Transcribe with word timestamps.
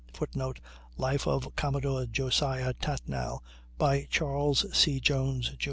[Footnote: 0.15 0.59
"Life 0.97 1.27
of 1.27 1.55
Commodore 1.55 2.07
Josiah 2.07 2.73
Tatnall," 2.73 3.43
by 3.77 4.07
Charles 4.09 4.65
C. 4.75 4.99
Jones, 4.99 5.49
Jr. 5.49 5.55